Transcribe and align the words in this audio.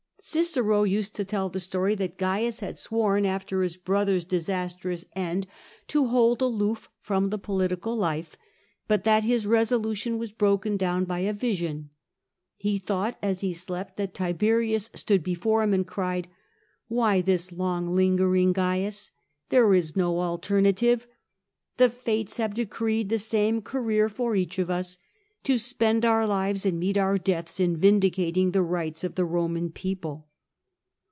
Qicero 0.23 0.87
used 0.87 1.15
to 1.15 1.25
tell 1.25 1.47
a 1.51 1.59
story 1.59 1.95
that 1.95 2.19
Oaius 2.19 2.59
CAIUS 2.59 2.59
GRACCHUS 2.59 2.59
56 2.59 2.67
had 2.67 2.77
sworn 2.77 3.25
after 3.25 3.57
hiis 3.61 3.83
"brother's 3.83 4.23
disastrous 4.23 5.05
end 5.15 5.47
to 5.87 6.05
bold 6.05 6.43
aloof 6.43 6.89
from 6.99 7.31
the 7.31 7.39
political 7.39 7.95
life, 7.95 8.37
but 8.87 9.03
that 9.03 9.23
his 9.23 9.47
resolution 9.47 10.19
was 10.19 10.31
broken 10.31 10.77
down 10.77 11.05
by 11.05 11.21
a 11.21 11.33
vision. 11.33 11.89
He 12.55 12.77
thought, 12.77 13.17
as 13.23 13.41
he 13.41 13.51
slept, 13.51 13.97
that 13.97 14.13
Tibeiius 14.13 14.91
stood 14.95 15.23
before 15.23 15.63
him, 15.63 15.73
and 15.73 15.87
cried, 15.87 16.27
''Why 16.87 17.25
this 17.25 17.51
long 17.51 17.95
lingering, 17.95 18.53
Gains? 18.53 19.09
There 19.49 19.73
is 19.73 19.95
no 19.95 20.19
alternative. 20.21 21.07
The 21.77 21.89
fates 21.89 22.37
have 22.37 22.53
decreed 22.53 23.09
the 23.09 23.17
same 23.17 23.63
career 23.63 24.07
for 24.07 24.35
each 24.35 24.59
of 24.59 24.69
us— 24.69 24.99
to 25.51 25.57
spend 25.57 26.05
our 26.05 26.27
lives 26.27 26.67
and 26.67 26.79
meet 26.79 26.95
our 26.95 27.17
deaths 27.17 27.59
in 27.59 27.75
vindicating 27.75 28.51
the 28.51 28.61
rights 28.61 29.03
of 29.03 29.15
the 29.15 29.25
Roman 29.25 29.71
people. 29.71 30.27